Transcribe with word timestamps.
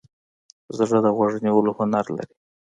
زړه 0.77 0.99
د 1.05 1.07
غوږ 1.15 1.33
نیولو 1.45 1.71
هنر 1.79 2.05
لري. 2.17 2.35